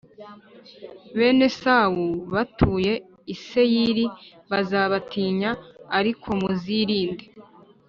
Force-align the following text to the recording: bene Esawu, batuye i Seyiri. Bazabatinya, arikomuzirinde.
bene 1.17 1.45
Esawu, 1.51 2.05
batuye 2.33 2.93
i 3.33 3.35
Seyiri. 3.45 4.05
Bazabatinya, 4.49 5.49
arikomuzirinde. 5.97 7.23